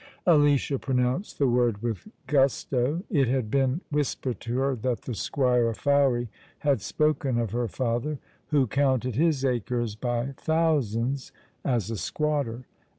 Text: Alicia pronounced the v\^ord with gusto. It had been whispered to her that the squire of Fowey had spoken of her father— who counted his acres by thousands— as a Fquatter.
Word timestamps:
Alicia 0.25 0.79
pronounced 0.79 1.37
the 1.37 1.45
v\^ord 1.45 1.83
with 1.83 2.07
gusto. 2.25 3.03
It 3.11 3.27
had 3.27 3.51
been 3.51 3.81
whispered 3.91 4.39
to 4.39 4.57
her 4.57 4.75
that 4.77 5.03
the 5.03 5.13
squire 5.13 5.67
of 5.67 5.77
Fowey 5.77 6.27
had 6.57 6.81
spoken 6.81 7.37
of 7.37 7.51
her 7.51 7.67
father— 7.67 8.17
who 8.49 8.65
counted 8.65 9.13
his 9.13 9.45
acres 9.45 9.93
by 9.95 10.33
thousands— 10.37 11.31
as 11.63 11.91
a 11.91 11.97
Fquatter. 11.97 12.63